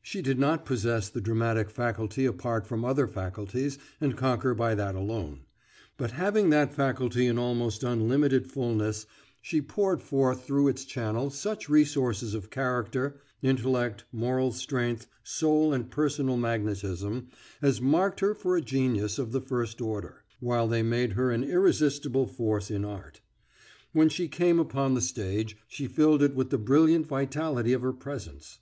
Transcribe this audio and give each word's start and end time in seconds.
She 0.00 0.22
did 0.22 0.38
not 0.38 0.64
possess 0.64 1.10
the 1.10 1.20
dramatic 1.20 1.68
faculty 1.68 2.24
apart 2.24 2.66
from 2.66 2.82
other 2.82 3.06
faculties 3.06 3.76
and 4.00 4.16
conquer 4.16 4.54
by 4.54 4.74
that 4.74 4.94
alone: 4.94 5.40
but 5.98 6.12
having 6.12 6.48
that 6.48 6.72
faculty 6.72 7.26
in 7.26 7.36
almost 7.36 7.82
unlimited 7.84 8.50
fulness, 8.50 9.04
she 9.42 9.60
poured 9.60 10.00
forth 10.00 10.46
through 10.46 10.68
its 10.68 10.86
channel 10.86 11.28
such 11.28 11.68
resources 11.68 12.32
of 12.32 12.48
character, 12.48 13.20
intellect, 13.42 14.04
moral 14.12 14.50
strength, 14.50 15.08
soul, 15.22 15.74
and 15.74 15.90
personal 15.90 16.38
magnetism 16.38 17.28
as 17.60 17.78
marked 17.78 18.20
her 18.20 18.34
for 18.34 18.56
a 18.56 18.62
genius 18.62 19.18
of 19.18 19.30
the 19.32 19.42
first 19.42 19.82
order, 19.82 20.24
while 20.40 20.66
they 20.66 20.82
made 20.82 21.12
her 21.12 21.30
an 21.30 21.44
irresistible 21.44 22.26
force 22.26 22.70
in 22.70 22.82
art. 22.82 23.20
When 23.92 24.08
she 24.08 24.26
came 24.26 24.58
upon 24.58 24.94
the 24.94 25.02
stage 25.02 25.54
she 25.68 25.86
filled 25.86 26.22
it 26.22 26.34
with 26.34 26.48
the 26.48 26.56
brilliant 26.56 27.06
vitality 27.08 27.74
of 27.74 27.82
her 27.82 27.92
presence. 27.92 28.60